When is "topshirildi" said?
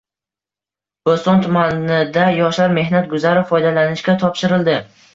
4.27-4.81